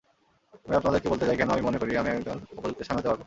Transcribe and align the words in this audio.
আমি 0.65 0.75
আপনাদেরকে 0.75 1.07
বলতে 1.09 1.25
চাই 1.25 1.37
কেন 1.37 1.49
আমি 1.49 1.61
মনেকরি, 1.61 1.93
আমি 1.97 2.09
একজন 2.09 2.37
উপযুক্ত 2.57 2.81
স্বামী 2.81 2.99
হতে 2.99 3.09
পারব। 3.09 3.19